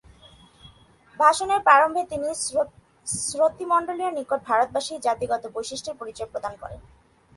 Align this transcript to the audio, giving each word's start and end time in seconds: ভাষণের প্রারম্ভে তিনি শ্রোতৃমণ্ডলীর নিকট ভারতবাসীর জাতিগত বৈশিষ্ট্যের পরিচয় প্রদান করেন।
ভাষণের 1.19 1.61
প্রারম্ভে 1.67 2.03
তিনি 2.11 2.29
শ্রোতৃমণ্ডলীর 3.07 4.15
নিকট 4.17 4.39
ভারতবাসীর 4.49 5.03
জাতিগত 5.07 5.43
বৈশিষ্ট্যের 5.55 5.99
পরিচয় 6.01 6.29
প্রদান 6.31 6.53
করেন। 6.61 6.79